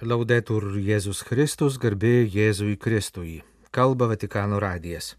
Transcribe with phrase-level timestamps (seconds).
[0.00, 3.42] Laudetur Jėzus Kristus, garbė Jėzui Kristui.
[3.68, 5.10] Kalba Vatikano radijas.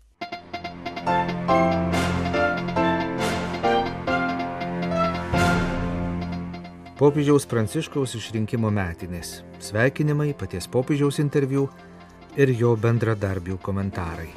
[6.97, 9.44] Popiežiaus Pranciškaus išrinkimo metinės.
[9.62, 11.68] Sveikinimai, paties popiežiaus interviu
[12.34, 14.32] ir jo bendradarbių komentarai.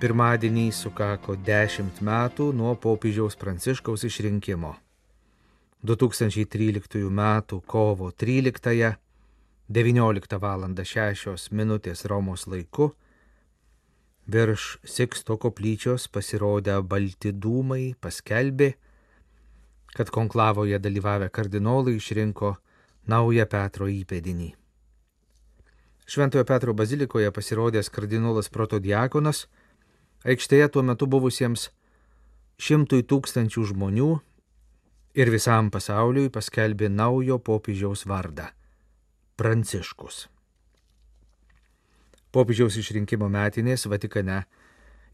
[0.00, 4.78] Pirmadienį sukako 10 metų nuo popiežiaus Pranciškaus išrinkimo.
[5.82, 7.42] 2013 m.
[7.66, 8.94] kovo 13
[9.68, 10.64] 19 val.
[10.84, 11.80] 6 min.
[12.04, 12.90] Romos laiku
[14.26, 18.72] virš Siksto koplyčios pasirodę balti dūmai paskelbė,
[19.96, 22.56] kad konklavoje dalyvavę kardinolai išrinko
[23.08, 24.50] naują Petro įpėdinį.
[26.08, 29.46] Šventojo Petro bazilikoje pasirodęs kardinolas protodiakonas
[30.24, 31.70] aikštėje tuo metu buvusiems
[32.60, 34.10] šimtui tūkstančių žmonių
[35.18, 38.46] ir visam pasauliui paskelbė naujo popiežiaus vardą-
[39.38, 40.28] Pranciškus.
[42.30, 44.44] Popiežiaus išrinkimo metinės Vatikane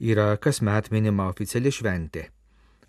[0.01, 2.27] yra kasmet minima oficiali šventė.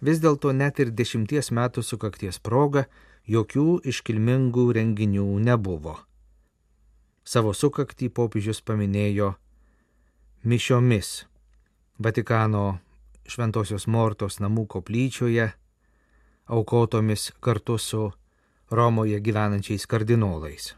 [0.02, 2.86] Vis dėlto net ir dešimties metų sukakties proga
[3.28, 5.96] jokių iškilmingų renginių nebuvo.
[7.24, 9.36] Savo sukaktį popiežius paminėjo
[10.44, 11.26] mišiomis
[11.98, 12.80] Vatikano
[13.26, 15.54] Šventojios Mortos namų koplyčioje,
[16.46, 18.12] aukotomis kartu su
[18.70, 20.74] Romoje gyvenančiais kardinolais.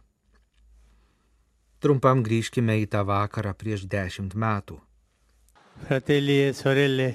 [1.80, 4.80] Trumpam grįžkime į tą vakarą prieš dešimt metų.
[5.88, 7.08] Fratelli e sorelle,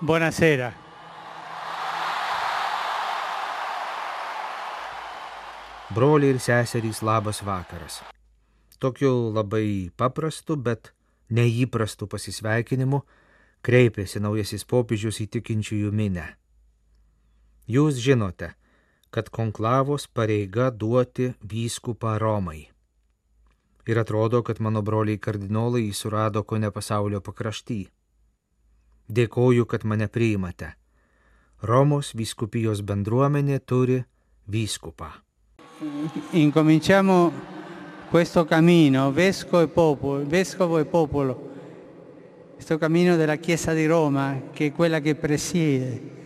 [0.00, 0.70] buonasera.
[5.92, 8.00] Broliai ir seserys labas vakaras.
[8.78, 10.94] Tokiu labai paprastu, bet
[11.28, 13.02] neįprastu pasisveikinimu
[13.62, 16.41] kreipėsi naujasis popiežius į tikinčiųjų minę.
[17.72, 18.50] Jūs žinote,
[19.14, 22.66] kad konklavos pareiga duoti vyskupą Romai.
[23.88, 27.86] Ir atrodo, kad mano broliai kardinolai jį surado ko ne pasaulio pakrašty.
[29.08, 30.74] Dėkoju, kad mane priimate.
[31.64, 34.02] Romos vyskupijos bendruomenė turi
[34.52, 35.08] vyskupą.
[36.32, 37.32] Incominciamo
[38.10, 41.38] questo cammino, vescovo e popolo, vescovo e popolo,
[42.54, 46.20] questo cammino della Chiesa di Roma, che è quella che presiede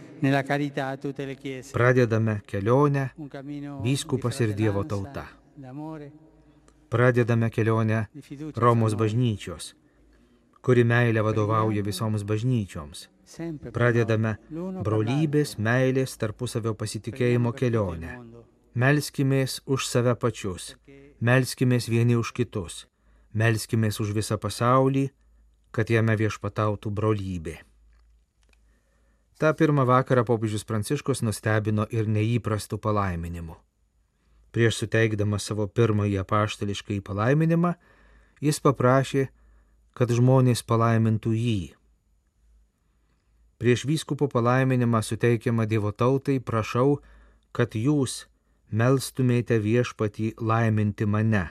[1.73, 3.09] Pradedame kelionę
[3.83, 5.27] Vyskupas ir Dievo tauta.
[6.89, 8.07] Pradedame kelionę
[8.57, 9.75] Romos bažnyčios,
[10.63, 13.09] kuri meilė vadovauja visoms bažnyčioms.
[13.75, 14.37] Pradedame
[14.87, 18.19] brolybės, meilės, tarpusavio pasitikėjimo kelionę.
[18.77, 20.75] Melskimės už save pačius,
[21.21, 22.85] melskimės vieni už kitus,
[23.33, 25.09] melskimės už visą pasaulį,
[25.73, 27.57] kad jame viešpatautų brolybė.
[29.37, 33.57] Ta pirmą vakarą popiežius Pranciškus nustebino ir neįprastų palaiminimu.
[34.57, 37.75] Prieš suteikdamas savo pirmąjį apaštališką palaiminimą,
[38.41, 39.27] jis paprašė,
[39.93, 41.61] kad žmonės palaimintų jį.
[43.61, 46.99] Prieš vyskupo palaiminimą suteikiamą Dievo tautai prašau,
[47.53, 48.27] kad jūs
[48.73, 51.47] melstumėte viešpatį laiminti mane.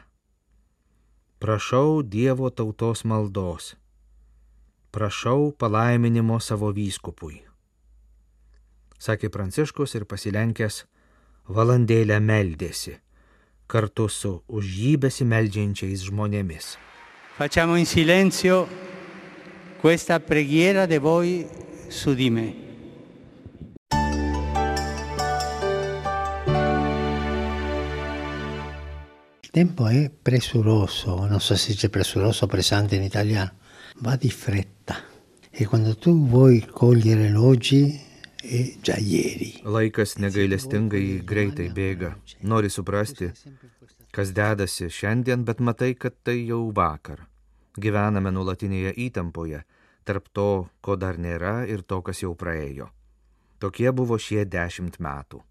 [1.41, 3.75] Prašau Dievo tautos maldos.
[4.90, 7.45] Prašau palaiminimo savo vyskupui.
[9.00, 10.83] Sakė Pranciškus ir pasilenkęs
[11.47, 12.95] valandėlę meldėsi
[13.67, 16.75] kartu su už jį besimeldžiančiais žmonėmis.
[17.38, 18.67] Facciamo in silenzio
[19.81, 21.47] questa preghiera di voi
[21.89, 22.63] su di me.
[29.41, 33.53] Il tempo è presuroso, non so se dice presuroso, pressante in italiano,
[34.00, 34.95] va di fretta.
[35.50, 37.97] E quando tu vuoi cogliere l'oggi
[38.81, 39.51] già ieri.
[39.63, 42.16] Laikas negailestingai greitai bėga.
[42.45, 43.31] Nori suprasti,
[44.16, 47.25] kas dedasi šiandien, bet matai, kad tai jau vakar.
[47.75, 49.63] Gyvename nulatinėje įtampoje
[50.06, 52.88] tarp to, ko dar nėra ir to, kas jau praėjo.
[53.59, 55.41] Tokie buvo šie dešimt metų.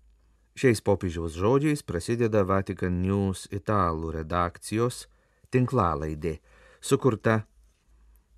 [0.55, 5.09] Šiais popiežiaus žodžiais prasideda Vatican News italų redakcijos
[5.51, 6.39] tinklalaidė,
[6.79, 7.41] sukurta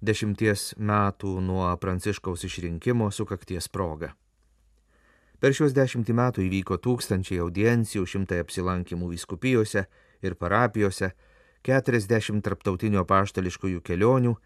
[0.01, 4.15] dešimties metų nuo Pranciškaus išrinkimo sukakties proga.
[5.41, 9.85] Per šios dešimtį metų įvyko tūkstančiai audiencijų, šimtai apsilankimų vyskupijose
[10.25, 11.13] ir parapijose,
[11.67, 14.37] 40 tarptautinio paštališkųjų kelionių,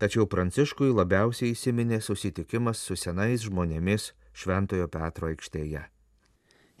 [0.00, 5.82] tačiau Pranciškui labiausiai įsiminė susitikimas su senais žmonėmis Šventojo Petro aikštėje.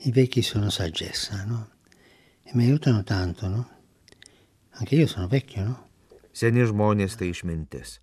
[0.00, 1.66] I vecchi sono saggezza, no?
[2.44, 3.66] E mi aiutano tanto, no?
[4.80, 5.76] Anche io sono vecchio, no?
[6.32, 7.98] Seni žmonės tai išmintis.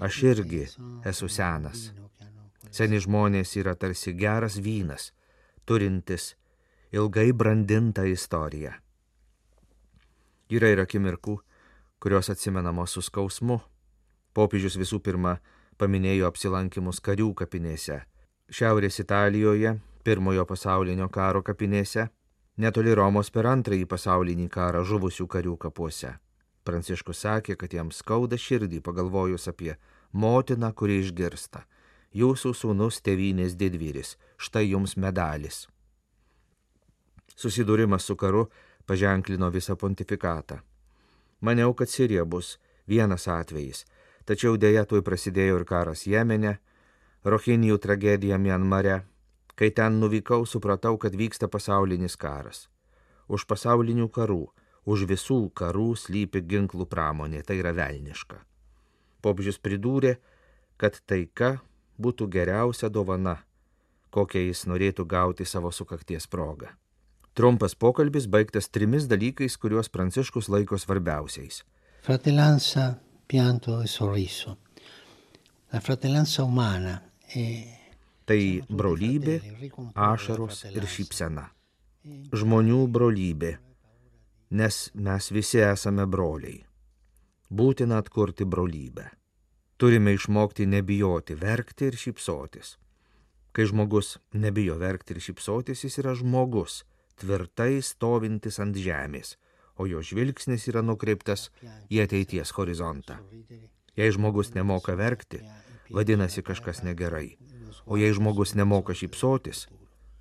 [0.00, 0.64] Aš irgi
[1.06, 1.90] esu senas.
[2.68, 5.10] Seni žmonės yra tarsi geras vynas,
[5.64, 6.34] turintis
[6.92, 8.74] ilgai brandintą istoriją.
[10.50, 11.38] Yra ir akimirkų,
[12.02, 13.60] kurios atsimenamos su skausmu.
[14.34, 15.38] Popiežius visų pirma
[15.78, 18.00] paminėjo apsilankimus karių kapinėse.
[18.50, 22.08] Šiaurės Italijoje, pirmojo pasaulinio karo kapinėse,
[22.58, 26.16] netoli Romos per antrąjį pasaulinį karą žuvusių karių kapuose.
[26.66, 29.76] Pranciškus sakė, kad jam skauda širdį pagalvojus apie
[30.12, 31.64] motiną, kuri išgirsta.
[32.10, 35.68] Jūsų sūnus tėvynės didvyris, štai jums medalis.
[37.38, 38.48] Susidūrimas su karu
[38.90, 40.58] paženklino visą pontifikatą.
[41.40, 42.58] Maniau, kad Sirija bus
[42.90, 43.84] vienas atvejis,
[44.26, 46.58] tačiau dėja tuoj prasidėjo ir karas Jemene,
[47.24, 49.04] Rohinijų tragedija Mianmare.
[49.54, 52.66] Kai ten nuvykau, supratau, kad vyksta pasaulinis karas.
[53.28, 54.46] Už pasaulinių karų,
[54.88, 58.40] už visų karų slypi ginklų pramonė, tai yra velniška.
[59.20, 60.16] Popžius pridūrė,
[60.80, 61.60] kad taika
[62.00, 63.36] būtų geriausia dovana,
[64.10, 66.72] kokią jis norėtų gauti savo sukakties progą.
[67.34, 71.62] Trumpas pokalbis baigtas trimis dalykais, kuriuos Pranciškus laiko svarbiausiais.
[72.02, 74.56] Fratellanza, pianto e sorriso.
[75.72, 77.78] La fratellanza umana è
[78.30, 79.40] Tai brolybė,
[79.98, 81.48] ašaros ir šypsena.
[82.30, 83.50] Žmonių brolybė,
[84.54, 86.60] nes mes visi esame broliai.
[87.50, 89.08] Būtina atkurti brolybę.
[89.80, 92.74] Turime išmokti nebijoti, verkti ir šypsotis.
[93.56, 96.82] Kai žmogus nebijo verkti ir šypsotis, jis yra žmogus,
[97.16, 99.38] tvirtai stovintis ant žemės,
[99.80, 101.46] o jo žvilgsnis yra nukreiptas
[101.88, 103.16] į ateities horizontą.
[103.96, 105.40] Jei žmogus nemoka verkti,
[105.88, 107.38] vadinasi kažkas negerai,
[107.88, 109.64] o jei žmogus nemoka šypsotis,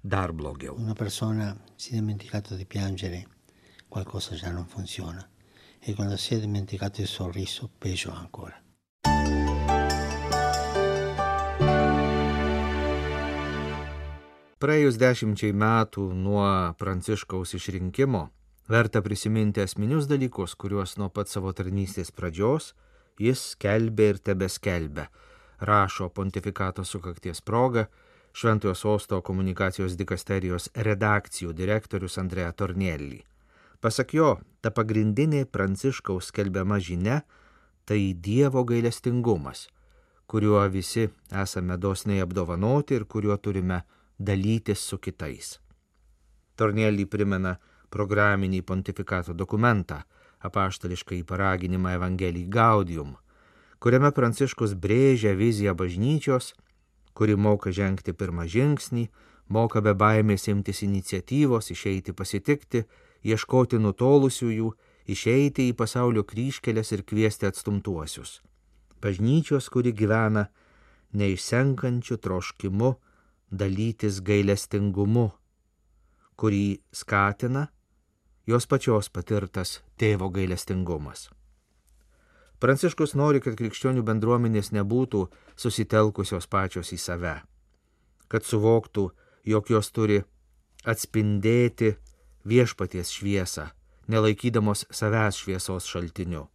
[0.03, 0.79] dar blogiau.
[0.79, 3.27] Una persona si è dimenticato di piangere,
[3.89, 5.27] qualcosa già non funziona.
[5.81, 8.55] E quando si è dimenticato il sorriso, peggio ancora.
[14.59, 16.43] Praėjus dešimčiai metų nuo
[16.75, 18.25] Pranciškaus išrinkimo,
[18.67, 22.73] verta prisiminti esminius dalykus, kuriuos nuo pat savo tarnystės pradžios
[23.23, 25.05] jis skelbė ir tebeskelbė,
[25.63, 27.85] rašo pontifikato sukakties proga
[28.35, 33.21] Šventojo Sosto komunikacijos dikasterijos redakcijų direktorius Andrea Tornelli.
[33.79, 37.21] Pasak jo, ta pagrindinė Pranciškaus skelbiama žinia-
[37.87, 39.69] tai Dievo gailestingumas,
[40.27, 43.79] kuriuo visi esame dosniai apdovanoti ir kuriuo turime
[44.19, 45.57] dalytis su kitais.
[46.59, 47.55] Tornelį primena
[47.89, 50.03] programinį pontifikato dokumentą,
[50.43, 53.15] apaštališkai paraginimą Evangelijai Gaudium,
[53.79, 56.53] kuriame Pranciškus brėžia viziją bažnyčios,
[57.13, 59.07] kuri moka žengti pirmą žingsnį,
[59.49, 62.83] moka be baimės imtis iniciatyvos, išeiti pasitikti,
[63.23, 64.69] ieškoti nutolusiųjų,
[65.09, 68.39] išeiti į pasaulio kryškelės ir kviesti atstumtuosius.
[69.01, 70.49] Bažnyčios, kuri gyvena
[71.15, 72.93] neišsenkančiu troškimu
[73.51, 75.29] dalytis gailestingumu,
[76.39, 77.67] kurį skatina
[78.49, 81.27] jos pačios patirtas tėvo gailestingumas.
[82.59, 87.35] Pranciškus nori, kad krikščionių bendruomenės nebūtų susitelkusios pačios į save,
[88.27, 89.09] kad suvoktų,
[89.47, 90.19] jog jos turi
[90.83, 91.93] atspindėti
[92.43, 93.69] viešpaties šviesą,
[94.11, 96.47] nelaikydamos savęs šviesos šaltiniu.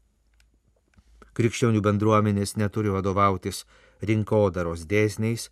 [1.34, 3.64] Krikščionių bendruomenės neturi vadovautis
[4.04, 5.48] rinkodaros dėsniais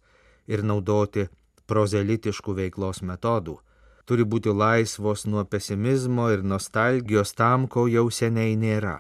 [0.47, 1.29] ir naudoti
[1.71, 3.59] prozelitiškų veiklos metodų,
[4.07, 8.99] turi būti laisvos nuo pesimizmo ir nostalgijos tam, ko jau seniai nėra.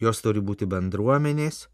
[0.00, 1.68] Jos turi būti bendruomenės,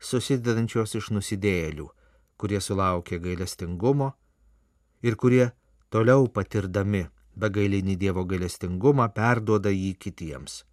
[0.00, 1.88] susidedančios iš nusidėjėlių,
[2.36, 4.12] kurie sulaukia gailestingumo
[5.02, 5.50] ir kurie
[5.90, 10.64] toliau patirdami begailinį Dievo gailestingumą perduoda jį kitiems.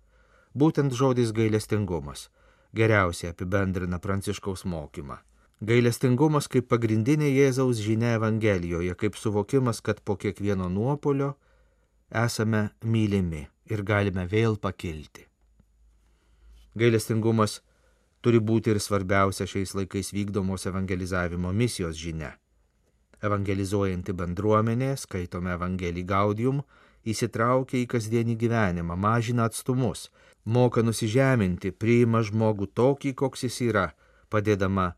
[0.56, 2.30] Būtent žodis gailestingumas
[2.76, 5.18] geriausiai apibendrina pranciškaus mokymą.
[5.64, 11.30] Gailestingumas kaip pagrindinė Jėzaus žinia Evangelijoje, kaip suvokimas, kad po kiekvieno nuopolio
[12.12, 15.24] esame mylimi ir galime vėl pakilti.
[16.76, 17.62] Gailestingumas
[18.20, 22.34] turi būti ir svarbiausia šiais laikais vykdomos evangelizavimo misijos žinia.
[23.24, 26.60] Evangelizuojanti bendruomenė, skaitome Evangelį Gaudium,
[27.08, 30.10] įsitraukia į kasdienį gyvenimą, mažina atstumus,
[30.44, 33.86] moka nusižeminti, priima žmogų tokį, koks jis yra,
[34.28, 34.90] padėdama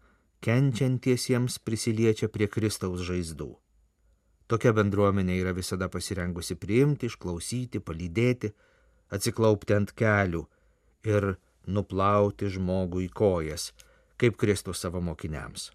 [0.44, 3.54] kenčiantiesiems prisiliečia prie Kristaus žaizdų.
[4.48, 8.52] Tokia bendruomenė yra visada pasirengusi priimti, išklausyti, palydėti,
[9.16, 10.44] atsiklaupti ant kelių
[11.10, 13.72] ir nuplauti žmogų į kojas,
[14.22, 15.72] kaip Kristus savo mokiniams.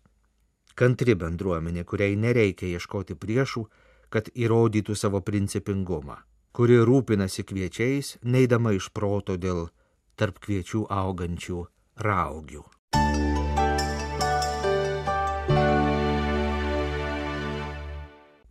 [0.79, 3.65] Kantri bendruomenė, kuriai nereikia ieškoti priešų,
[4.11, 6.21] kad įrodytų savo principingumą,
[6.55, 9.69] kuri rūpinasi kviečiais, neidama iš proto dėl
[10.17, 11.65] tarp kviečių augančių
[12.07, 12.65] raugių.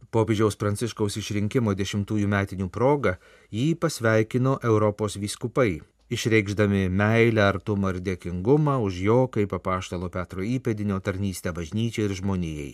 [0.09, 3.17] Popiežiaus Pranciškaus išrinkimo dešimtųjų metinių proga
[3.53, 10.97] jį pasveikino Europos vyskupai, išreikšdami meilę, artumą ir dėkingumą už jo kaip apaštalo Petro įpėdinio
[11.05, 12.73] tarnystę bažnyčiai ir žmonijai.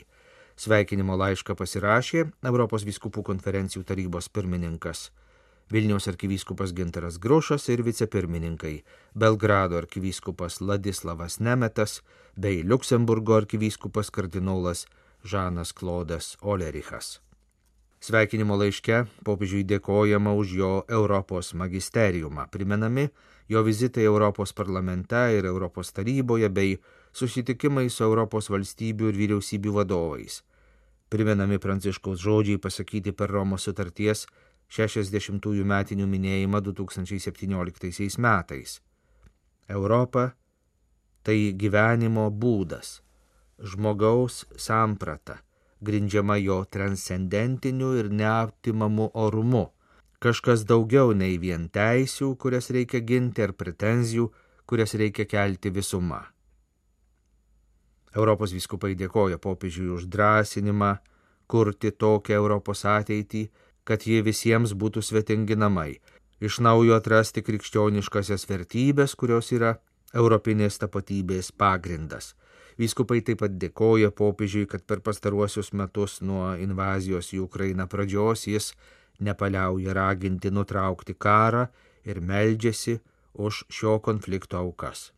[0.56, 5.10] Sveikinimo laišką pasirašė Europos vyskupų konferencijų tarybos pirmininkas
[5.72, 8.84] Vilniaus arkivyskupas Ginteras Grušas ir vicepirmininkai
[9.18, 12.04] Belgrado arkivyskupas Ladislavas Nemetas
[12.38, 14.86] bei Luksemburgo arkivyskupas kardinolas
[15.26, 17.20] Žanas Klodas Olerichas.
[17.98, 23.08] Sveikinimo laiške popiežiui dėkojama už jo Europos magisteriumą, primenami
[23.50, 26.76] jo vizitai Europos parlamente ir Europos taryboje bei
[27.14, 30.44] susitikimai su Europos valstybių ir vyriausybių vadovais.
[31.10, 34.28] Primenami Pranciškaus žodžiai pasakyti per Romos sutarties
[34.70, 38.82] 60-ųjų metinių minėjimą 2017 metais.
[39.70, 40.36] Europa
[41.26, 43.00] tai gyvenimo būdas,
[43.60, 45.40] žmogaus samprata,
[45.82, 49.70] grindžiama jo transcendentiniu ir neaptimamu orumu,
[50.20, 54.30] kažkas daugiau nei vien teisių, kurias reikia ginti, ar pretenzijų,
[54.66, 56.24] kurias reikia kelti visuma.
[58.16, 60.96] Europos viskupai dėkoja popiežiui už drąsinimą
[61.48, 63.48] kurti tokią Europos ateitį,
[63.86, 66.00] kad jie visiems būtų svetingi namai,
[66.42, 69.76] iš naujo atrasti krikščioniškasias vertybės, kurios yra
[70.14, 72.34] europinės tapatybės pagrindas.
[72.82, 78.74] Vyskupai taip pat dėkoja popiežiui, kad per pastaruosius metus nuo invazijos į Ukrainą pradžios jis
[79.20, 81.68] nepaliauja raginti nutraukti karą
[82.04, 83.00] ir meldžiasi
[83.34, 85.12] už šio konflikto aukas.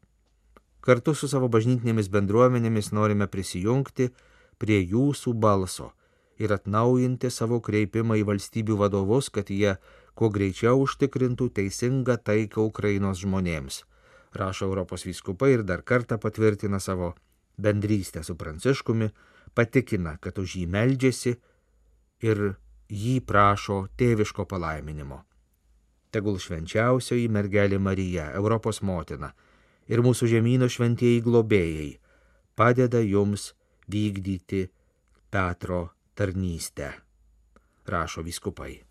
[0.82, 4.12] Kartu su savo bažnytinėmis bendruomenėmis norime prisijungti
[4.62, 5.92] prie jūsų balso
[6.38, 9.76] ir atnaujinti savo kreipimą į valstybių vadovus, kad jie
[10.18, 13.84] kuo greičiau užtikrintų teisingą taiką Ukrainos žmonėms.
[14.38, 17.16] Rašo Europos vyskupai ir dar kartą patvirtina savo
[17.58, 19.10] bendrystę su Pranciškumi,
[19.54, 21.36] patikina, kad už jį meldžiasi
[22.26, 22.44] ir
[22.88, 25.24] jį prašo tėviško palaiminimo.
[26.12, 29.34] Tegul švenčiausioji mergelė Marija, Europos motina
[29.88, 31.92] ir mūsų žemynų šventieji globėjai
[32.58, 33.52] padeda jums
[33.92, 34.68] vykdyti
[35.30, 36.92] Petro tarnystę,
[37.86, 38.87] rašo viskupai.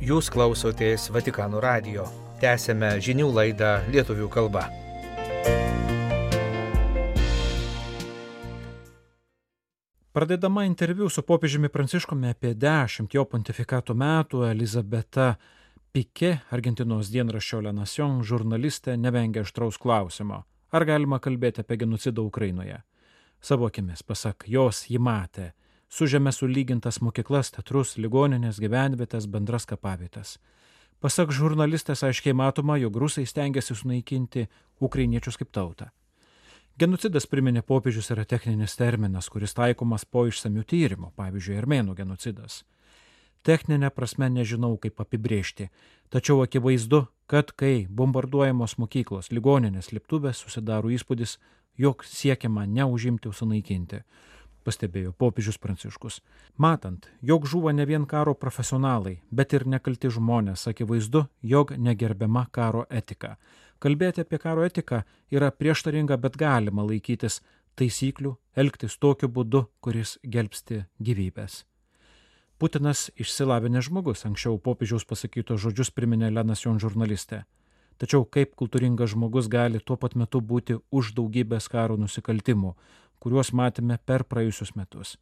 [0.00, 2.06] Jūs klausotės Vatikano radio.
[2.40, 4.62] Tęsėme žinių laidą lietuvių kalba.
[10.16, 15.34] Pradedama interviu su popiežiumi Pranciškumi apie dešimt jo pontifikato metų, Elizabeta
[15.92, 22.80] Pike, Argentinos dienraščio Le Nation žurnalistė, nevengia aštraus klausimo, ar galima kalbėti apie genocidą Ukrainoje.
[23.36, 25.52] Savo akimis, pasak jos, ji matė
[25.90, 30.38] su žemė sulygintas mokyklas, teatrus, ligoninės, gyvenvietės, bendras kapavietas.
[31.00, 34.46] Pasak žurnalistės aiškiai matoma, jog rusai stengiasi sunaikinti
[34.80, 35.90] ukrainiečius kaip tautą.
[36.80, 42.62] Genocidas priminė popiežius yra techninis terminas, kuris taikomas po išsamių tyrimų, pavyzdžiui, armėnų genocidas.
[43.44, 45.70] Techninė prasme nežinau, kaip apibriežti,
[46.12, 51.38] tačiau akivaizdu, kad kai bombarduojamos mokyklos, ligoninės, liptuvės susidaro įspūdis,
[51.80, 54.02] jog siekiama neužimti, sunaikinti,
[54.64, 56.20] pastebėjo popiežius Pranciškus.
[56.56, 62.84] Matant, jog žuvo ne vien karo profesionalai, bet ir nekalti žmonės, akivaizdu, jog negerbiama karo
[62.90, 63.36] etika.
[63.80, 65.02] Kalbėti apie karo etiką
[65.32, 67.40] yra prieštaringa, bet galima laikytis
[67.80, 71.64] taisyklių, elgtis tokiu būdu, kuris gelbsti gyvybės.
[72.60, 77.46] Putinas išsilavinęs žmogus, anksčiau popiežiaus pasakytos žodžius priminė Lenas Jon žurnalistė.
[78.00, 82.74] Tačiau kaip kultūringas žmogus gali tuo pat metu būti už daugybės karo nusikaltimų,
[83.20, 85.16] kuriuos matėme per praėjusius metus.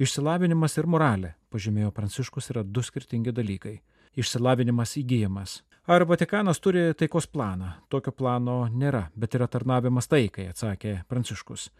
[0.00, 3.80] Išsilavinimas ir moralė, pažymėjo Pranciškus, yra du skirtingi dalykai.
[4.16, 5.60] Išsilavinimas įgyjamas.
[5.90, 7.72] Ar Vatikanas turi taikos planą?
[7.88, 11.70] Tokio plano nėra, bet yra tarnavimas taikai, atsakė Pranciškus.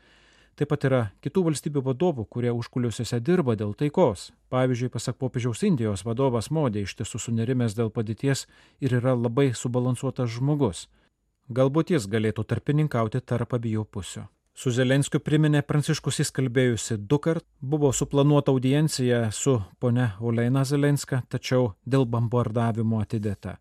[0.58, 4.26] Taip pat yra kitų valstybių vadovų, kurie užkuliuosiuose dirba dėl taikos.
[4.52, 8.46] Pavyzdžiui, pasak popiežiaus Indijos vadovas Modė iš tiesų sunerimęs dėl padėties
[8.84, 10.88] ir yra labai subalansuotas žmogus.
[11.48, 14.26] Galbūt jis galėtų tarpininkauti tarp abiejų pusių.
[14.60, 21.22] Su Zelenskiu priminė Pranciškus jis kalbėjusi du kart, buvo suplanuota audiencija su ponia Oleina Zelenska,
[21.32, 23.54] tačiau dėl bombardavimo atidėta.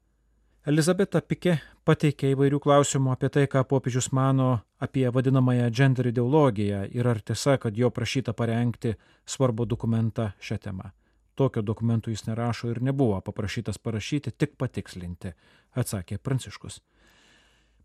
[0.68, 1.54] Elizabeta Pike
[1.88, 4.50] pateikė įvairių klausimų apie tai, ką popiežius mano
[4.84, 10.92] apie vadinamąją gender ideologiją ir ar tiesa, kad jo prašyta parengti svarbų dokumentą šią temą.
[11.40, 15.32] Tokio dokumento jis nerašo ir nebuvo paprašytas parašyti, tik patikslinti,
[15.80, 16.82] atsakė Pranciškus.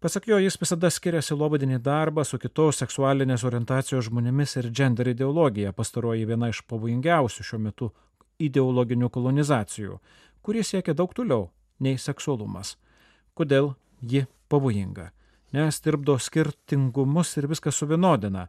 [0.04, 5.73] Pasak jo, jis visada skiriasi lobadinį darbą su kitos seksualinės orientacijos žmonėmis ir gender ideologija,
[5.73, 7.90] pastaroji viena iš pavojingiausių šiuo metu
[8.37, 9.99] ideologinių kolonizacijų,
[10.44, 11.49] kurie siekia daug toliau
[11.80, 12.76] nei seksualumas.
[13.32, 13.73] Kodėl
[14.04, 15.11] ji pavojinga?
[15.54, 18.49] nes tirpdo skirtingumus ir viską suvienodina,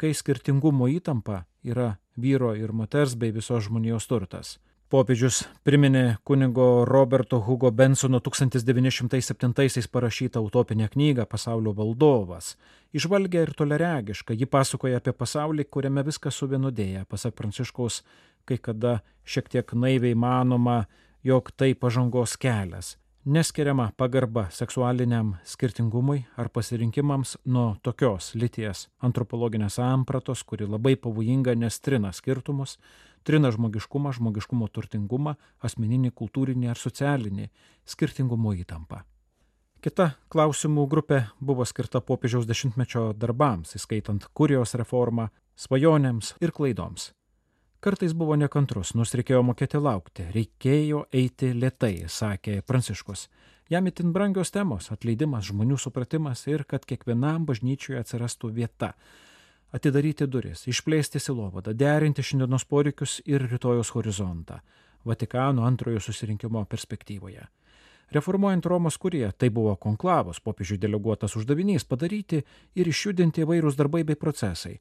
[0.00, 4.56] kai skirtingumo įtampa yra vyro ir moters bei visos žmonijos turtas.
[4.86, 12.52] Popiežius priminė kunigo Roberto Hugo Bensono 1907 parašytą utopinę knygą Pasaulio valdovas.
[12.94, 17.02] Išvalgia ir toleregiška, ji pasakoja apie pasaulį, kuriame viskas suvienodėja.
[17.10, 18.04] Pasak Pranciškaus,
[18.46, 20.84] kai kada šiek tiek naiviai manoma,
[21.24, 22.94] jog tai pažangos kelias.
[23.26, 31.80] Neskiriama pagarba seksualiniam skirtingumui ar pasirinkimams nuo tokios lyties antropologinės sampratos, kuri labai pavojinga, nes
[31.82, 32.78] trina skirtumus,
[33.26, 35.34] trina žmogiškumą, žmogiškumo turtingumą,
[35.66, 37.50] asmeninį, kultūrinį ar socialinį
[37.88, 39.02] skirtingumo įtampą.
[39.82, 45.28] Kita klausimų grupė buvo skirta popiežiaus dešimtmečio darbams, įskaitant kurijos reformą,
[45.58, 47.10] svajonėms ir klaidoms.
[47.84, 53.28] Kartais buvo nekantrus, nors reikėjo mokėti laukti, reikėjo eiti lietai, sakė Pranciškus.
[53.70, 58.94] Jam itin brangios temos- atleidimas, žmonių supratimas ir kad kiekvienam bažnyčioje atsirastų vieta
[59.72, 64.60] atidaryti duris, išplėsti silovadą, derinti šiandienos poreikius ir rytojos horizontą
[65.06, 67.46] Vatikano antrojo susirinkimo perspektyvoje.
[68.10, 72.42] Reformuojant Romos kuriją, tai buvo konklavos popiežių deleguotas uždavinys padaryti
[72.74, 74.76] ir išjudinti įvairūs darbai bei procesai.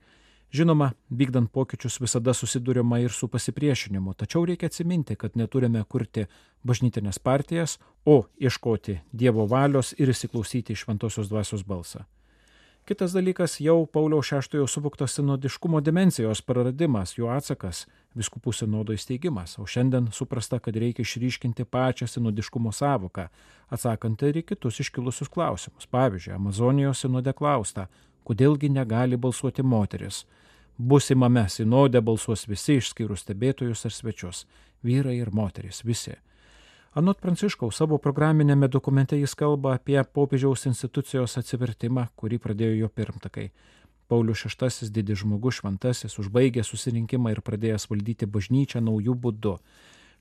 [0.54, 6.28] Žinoma, vykdant pokyčius visada susidurima ir su pasipriešinimu, tačiau reikia atsiminti, kad neturime kurti
[6.64, 12.06] bažnytinės partijas, o ieškoti Dievo valios ir įsiklausyti į šventosios dvasios balsą.
[12.86, 17.88] Kitas dalykas- jau Pauliaus VI suvoktas sinodiškumo dimensijos praradimas, jo atsakas-
[18.18, 23.28] viskupų sinodo įsteigimas, o šiandien suprasta, kad reikia išryškinti pačią sinodiškumo savoką,
[23.72, 25.88] atsakant ir į kitus iškilusius klausimus.
[25.88, 27.88] Pavyzdžiui, Amazonijos sinode klausta,
[28.24, 30.26] kodėlgi negali balsuoti moteris.
[30.78, 34.46] Bus įmame sinode balsuos visi išskyrus stebėtojus ar svečius-
[34.86, 36.16] vyrai ir moteris, visi.
[36.96, 43.50] Anot Pranciškaus savo programinėme dokumente jis kalba apie popiežiaus institucijos atsivertimą, kurį pradėjo jo pirmtakai.
[44.08, 49.58] Paulius VI didis žmogus šventasis užbaigė susirinkimą ir pradėjęs valdyti bažnyčią naujų būdų.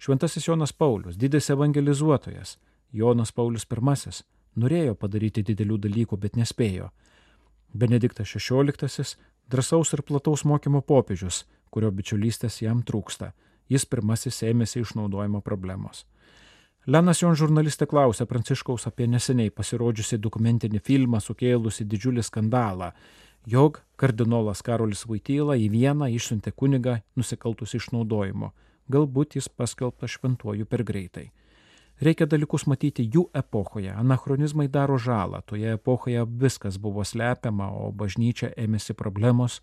[0.02, 2.56] Šventasis Jonas Paulius, didis evangelizuotojas,
[2.90, 4.24] Jonas Paulius I,
[4.56, 6.90] norėjo padaryti didelių dalykų, bet nespėjo.
[7.72, 9.14] Benediktas XVI,
[9.48, 13.30] drąsaus ir plataus mokymo popiežius, kurio bičiulystės jam trūksta.
[13.68, 16.04] Jis pirmasis ėmėsi išnaudojimo problemos.
[16.84, 22.90] Lenas Jon žurnalistė klausė Pranciškaus apie neseniai pasirodžiusi dokumentinį filmą sukėlusi didžiulį skandalą,
[23.48, 28.50] jog kardinolas Karolis Vaityla į vieną išsiuntė kunigą nusikaltus išnaudojimo.
[28.92, 31.30] Galbūt jis paskelbtas šventuoju per greitai.
[32.04, 33.88] Reikia dalykus matyti jų epochoje.
[33.96, 35.40] Anachronizmai daro žalą.
[35.46, 39.62] Toje epochoje viskas buvo slepiama, o bažnyčia ėmėsi problemos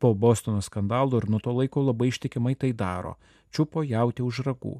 [0.00, 3.18] po Bostono skandalų ir nuo to laiko labai ištikimai tai daro.
[3.52, 4.78] Čiupo jauti už ragų.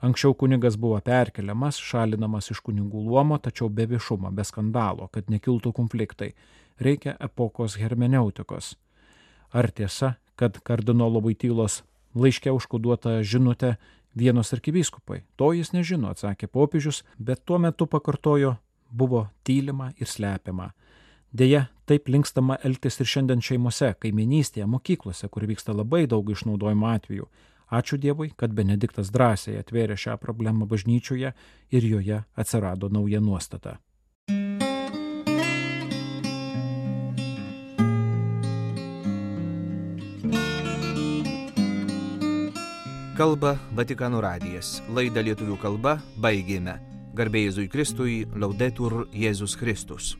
[0.00, 5.72] Anksčiau kunigas buvo perkeliamas, šalinamas iš kunigų luomo, tačiau be viešumo, be skandalo, kad nekiltų
[5.72, 6.34] konfliktai.
[6.80, 8.74] Reikia epokos hermeneutikos.
[9.56, 11.80] Ar tiesa, kad kardinolo Vaitylos
[12.14, 13.76] laiške užkoduota žinutė
[14.12, 15.22] vienos arkivyskupai?
[15.40, 18.58] To jis nežino, atsakė popiežius, bet tuo metu pakartojo,
[18.90, 20.72] buvo tylima ir slepiama.
[21.32, 27.26] Deja, taip linkstama elgtis ir šiandien šeimose, kaiminystėje, mokyklose, kur vyksta labai daug išnaudojimo atvejų.
[27.66, 31.32] Ačiū Dievui, kad Benediktas drąsiai atvėrė šią problemą bažnyčioje
[31.74, 33.78] ir joje atsirado nauja nuostata.
[43.16, 44.82] Kalba Vatikanų radijas.
[44.92, 46.76] Laidą lietuvių kalba baigėme.
[47.16, 50.14] Garbėjai Jėzui Kristui, laudetur Jėzus Kristus.